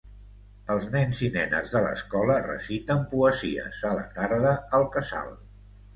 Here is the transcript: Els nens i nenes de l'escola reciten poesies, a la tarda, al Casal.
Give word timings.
Els 0.75 0.87
nens 0.93 1.19
i 1.27 1.27
nenes 1.35 1.75
de 1.75 1.83
l'escola 1.83 2.39
reciten 2.47 3.03
poesies, 3.15 3.81
a 3.91 3.95
la 3.99 4.07
tarda, 4.17 4.55
al 4.79 4.89
Casal. 4.97 5.35